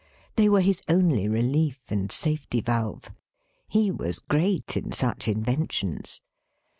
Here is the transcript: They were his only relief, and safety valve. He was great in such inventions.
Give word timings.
They 0.35 0.49
were 0.49 0.61
his 0.61 0.81
only 0.89 1.29
relief, 1.29 1.91
and 1.91 2.11
safety 2.11 2.59
valve. 2.59 3.11
He 3.67 3.91
was 3.91 4.17
great 4.17 4.75
in 4.75 4.91
such 4.91 5.27
inventions. 5.27 6.21